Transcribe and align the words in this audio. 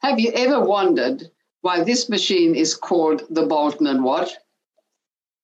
Have 0.00 0.20
you 0.20 0.30
ever 0.30 0.60
wondered 0.60 1.28
why 1.60 1.82
this 1.82 2.08
machine 2.08 2.54
is 2.54 2.76
called 2.76 3.24
the 3.30 3.44
Boulton 3.46 3.88
and 3.88 4.04
Watt? 4.04 4.36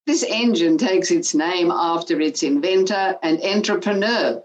This 0.07 0.23
engine 0.23 0.79
takes 0.79 1.11
its 1.11 1.34
name 1.34 1.72
after 1.72 2.21
its 2.21 2.45
inventor 2.45 3.19
and 3.21 3.43
entrepreneur, 3.43 4.45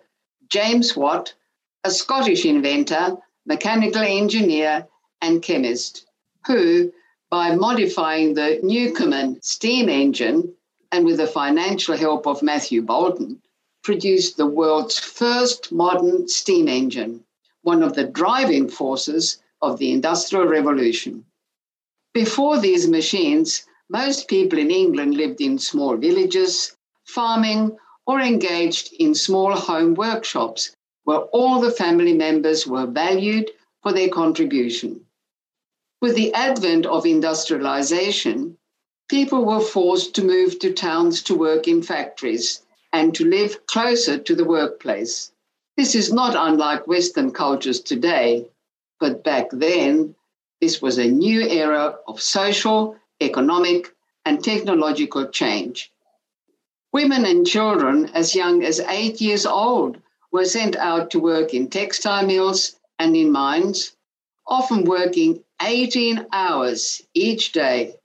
James 0.49 0.95
Watt, 0.95 1.35
a 1.83 1.91
Scottish 1.91 2.43
inventor, 2.43 3.17
mechanical 3.45 4.01
engineer, 4.01 4.87
and 5.21 5.43
chemist, 5.43 6.07
who, 6.47 6.91
by 7.29 7.53
modifying 7.55 8.33
the 8.33 8.59
Newcomen 8.63 9.39
steam 9.43 9.89
engine 9.89 10.55
and 10.91 11.05
with 11.05 11.17
the 11.17 11.27
financial 11.27 11.95
help 11.95 12.25
of 12.25 12.41
Matthew 12.41 12.81
Boulton, 12.81 13.43
produced 13.83 14.37
the 14.37 14.47
world's 14.47 14.97
first 14.97 15.71
modern 15.71 16.27
steam 16.27 16.67
engine, 16.67 17.23
one 17.61 17.83
of 17.83 17.93
the 17.93 18.05
driving 18.05 18.67
forces 18.67 19.37
of 19.61 19.77
the 19.77 19.91
Industrial 19.91 20.45
Revolution. 20.45 21.25
Before 22.13 22.59
these 22.59 22.87
machines, 22.87 23.65
most 23.89 24.27
people 24.27 24.59
in 24.59 24.71
England 24.71 25.15
lived 25.15 25.41
in 25.41 25.57
small 25.57 25.97
villages, 25.97 26.75
farming, 27.05 27.77
or 28.05 28.19
engaged 28.19 28.93
in 28.93 29.13
small 29.13 29.55
home 29.55 29.93
workshops 29.93 30.75
where 31.03 31.19
all 31.33 31.59
the 31.59 31.71
family 31.71 32.13
members 32.13 32.67
were 32.67 32.85
valued 32.85 33.49
for 33.81 33.91
their 33.93 34.09
contribution. 34.09 35.05
With 36.01 36.15
the 36.15 36.33
advent 36.33 36.85
of 36.85 37.05
industrialization, 37.05 38.57
people 39.09 39.43
were 39.43 39.59
forced 39.59 40.13
to 40.15 40.23
move 40.23 40.59
to 40.59 40.71
towns 40.71 41.23
to 41.23 41.35
work 41.35 41.67
in 41.67 41.81
factories 41.81 42.61
and 42.93 43.13
to 43.15 43.25
live 43.25 43.65
closer 43.65 44.17
to 44.17 44.35
the 44.35 44.45
workplace. 44.45 45.31
This 45.77 45.95
is 45.95 46.13
not 46.13 46.35
unlike 46.35 46.87
Western 46.87 47.31
cultures 47.31 47.79
today, 47.79 48.47
but 48.99 49.23
back 49.23 49.47
then, 49.51 50.15
this 50.61 50.81
was 50.81 50.97
a 50.97 51.07
new 51.07 51.41
era 51.41 51.97
of 52.07 52.21
social, 52.21 52.97
economic, 53.21 53.95
and 54.25 54.43
technological 54.43 55.27
change. 55.27 55.91
Women 56.91 57.25
and 57.25 57.47
children 57.47 58.09
as 58.13 58.35
young 58.35 58.63
as 58.63 58.79
eight 58.81 59.21
years 59.21 59.45
old 59.45 60.01
were 60.31 60.45
sent 60.45 60.75
out 60.75 61.11
to 61.11 61.19
work 61.19 61.53
in 61.53 61.69
textile 61.69 62.25
mills 62.25 62.75
and 62.97 63.15
in 63.15 63.31
mines, 63.31 63.95
often 64.45 64.83
working 64.83 65.43
18 65.61 66.27
hours 66.33 67.01
each 67.13 67.51
day, 67.51 67.95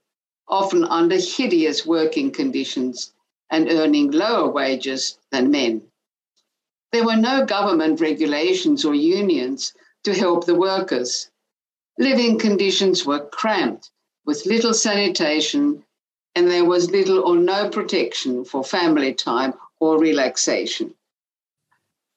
often 0.47 0.85
under 0.85 1.17
hideous 1.17 1.85
working 1.85 2.31
conditions 2.31 3.13
and 3.49 3.69
earning 3.69 4.11
lower 4.11 4.49
wages 4.49 5.17
than 5.31 5.51
men. 5.51 5.81
There 6.91 7.05
were 7.05 7.17
no 7.17 7.45
government 7.45 7.99
regulations 7.99 8.85
or 8.85 8.95
unions 8.95 9.73
to 10.05 10.13
help 10.13 10.45
the 10.45 10.55
workers. 10.55 11.29
Living 11.97 12.37
conditions 12.37 13.05
were 13.05 13.25
cramped 13.25 13.89
with 14.25 14.45
little 14.45 14.73
sanitation, 14.73 15.83
and 16.35 16.49
there 16.49 16.65
was 16.65 16.91
little 16.91 17.19
or 17.19 17.35
no 17.35 17.69
protection 17.69 18.45
for 18.45 18.63
family 18.63 19.13
time 19.13 19.53
or 19.79 19.99
relaxation. 19.99 20.93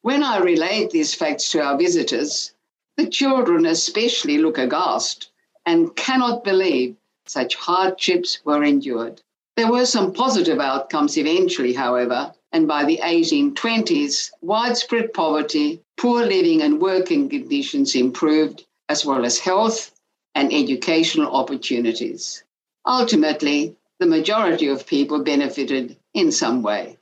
When 0.03 0.23
I 0.23 0.39
relate 0.39 0.91
these 0.91 1.15
facts 1.15 1.51
to 1.51 1.63
our 1.63 1.79
visitors, 1.79 2.53
the 2.97 3.09
children 3.09 3.65
especially 3.67 4.39
look 4.39 4.59
aghast 4.59 5.31
and 5.65 5.95
cannot 5.97 6.45
believe 6.45 6.97
such 7.27 7.55
hardships 7.55 8.39
were 8.45 8.65
endured. 8.65 9.23
There 9.57 9.71
were 9.71 9.87
some 9.87 10.13
positive 10.13 10.61
outcomes 10.61 11.17
eventually, 11.17 11.73
however, 11.73 12.33
and 12.53 12.69
by 12.69 12.85
the 12.85 13.01
1820s, 13.03 14.31
widespread 14.41 15.13
poverty, 15.13 15.83
poor 15.99 16.25
living 16.25 16.63
and 16.63 16.81
working 16.81 17.29
conditions 17.29 17.95
improved, 17.95 18.65
as 18.89 19.05
well 19.05 19.25
as 19.25 19.39
health 19.39 19.91
and 20.35 20.53
educational 20.53 21.35
opportunities. 21.35 22.45
Ultimately, 22.87 23.77
the 23.99 24.07
majority 24.07 24.69
of 24.69 24.87
people 24.87 25.25
benefited 25.25 25.97
in 26.15 26.31
some 26.31 26.63
way. 26.63 26.97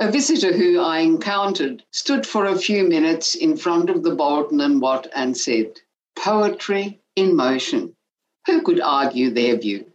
A 0.00 0.10
visitor 0.10 0.52
who 0.52 0.80
I 0.80 0.98
encountered 0.98 1.84
stood 1.92 2.26
for 2.26 2.46
a 2.46 2.58
few 2.58 2.82
minutes 2.82 3.36
in 3.36 3.56
front 3.56 3.88
of 3.88 4.02
the 4.02 4.14
Boulton 4.14 4.60
and 4.60 4.80
Watt 4.80 5.06
and 5.14 5.36
said, 5.36 5.80
Poetry 6.16 7.00
in 7.14 7.36
motion. 7.36 7.94
Who 8.46 8.62
could 8.62 8.80
argue 8.80 9.30
their 9.30 9.56
view? 9.56 9.91